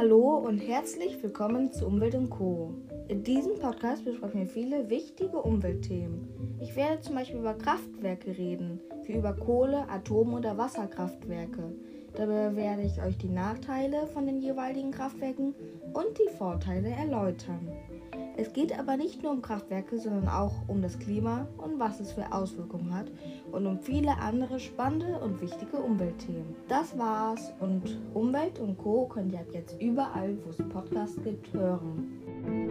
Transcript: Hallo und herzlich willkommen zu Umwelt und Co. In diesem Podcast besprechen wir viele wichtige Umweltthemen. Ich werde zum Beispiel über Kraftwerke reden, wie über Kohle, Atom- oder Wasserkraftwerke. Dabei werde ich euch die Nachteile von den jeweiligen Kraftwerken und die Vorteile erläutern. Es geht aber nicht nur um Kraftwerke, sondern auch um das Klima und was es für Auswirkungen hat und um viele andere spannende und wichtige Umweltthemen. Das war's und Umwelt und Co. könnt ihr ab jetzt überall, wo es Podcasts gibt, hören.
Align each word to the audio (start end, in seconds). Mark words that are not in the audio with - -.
Hallo 0.00 0.38
und 0.38 0.60
herzlich 0.60 1.22
willkommen 1.22 1.72
zu 1.72 1.86
Umwelt 1.86 2.14
und 2.14 2.30
Co. 2.30 2.72
In 3.08 3.22
diesem 3.22 3.58
Podcast 3.58 4.02
besprechen 4.02 4.40
wir 4.40 4.46
viele 4.46 4.88
wichtige 4.88 5.36
Umweltthemen. 5.36 6.56
Ich 6.58 6.74
werde 6.74 7.02
zum 7.02 7.16
Beispiel 7.16 7.40
über 7.40 7.52
Kraftwerke 7.52 8.30
reden, 8.38 8.80
wie 9.04 9.12
über 9.12 9.34
Kohle, 9.34 9.86
Atom- 9.90 10.32
oder 10.32 10.56
Wasserkraftwerke. 10.56 11.74
Dabei 12.14 12.56
werde 12.56 12.80
ich 12.80 13.02
euch 13.02 13.18
die 13.18 13.28
Nachteile 13.28 14.06
von 14.06 14.24
den 14.24 14.40
jeweiligen 14.40 14.90
Kraftwerken 14.90 15.54
und 15.92 16.16
die 16.16 16.34
Vorteile 16.34 16.88
erläutern. 16.88 17.68
Es 18.40 18.54
geht 18.54 18.78
aber 18.78 18.96
nicht 18.96 19.22
nur 19.22 19.32
um 19.32 19.42
Kraftwerke, 19.42 19.98
sondern 19.98 20.26
auch 20.26 20.54
um 20.66 20.80
das 20.80 20.98
Klima 20.98 21.46
und 21.58 21.78
was 21.78 22.00
es 22.00 22.12
für 22.12 22.32
Auswirkungen 22.32 22.94
hat 22.94 23.04
und 23.52 23.66
um 23.66 23.78
viele 23.78 24.16
andere 24.16 24.58
spannende 24.58 25.18
und 25.18 25.42
wichtige 25.42 25.76
Umweltthemen. 25.76 26.56
Das 26.66 26.96
war's 26.96 27.52
und 27.60 28.00
Umwelt 28.14 28.58
und 28.58 28.78
Co. 28.78 29.06
könnt 29.08 29.34
ihr 29.34 29.40
ab 29.40 29.48
jetzt 29.52 29.78
überall, 29.78 30.38
wo 30.42 30.48
es 30.48 30.68
Podcasts 30.70 31.22
gibt, 31.22 31.52
hören. 31.52 32.69